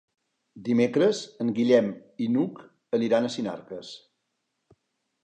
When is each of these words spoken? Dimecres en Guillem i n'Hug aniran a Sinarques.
Dimecres 0.69 1.19
en 1.43 1.51
Guillem 1.59 1.91
i 2.25 2.29
n'Hug 2.37 2.63
aniran 2.99 3.29
a 3.29 3.33
Sinarques. 3.35 3.93